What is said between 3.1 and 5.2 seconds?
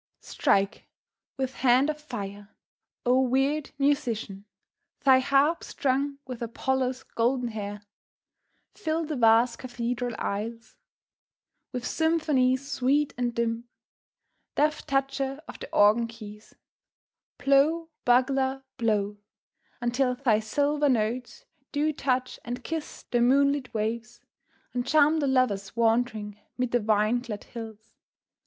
weird musician, thy